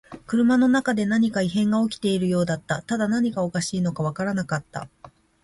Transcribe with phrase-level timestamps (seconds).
[0.25, 2.81] 車の中で何か異変が起きているようだった。
[2.81, 4.89] ただ何がおかしいのかわからなかった。